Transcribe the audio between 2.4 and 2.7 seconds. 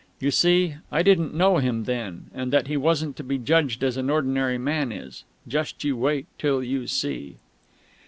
that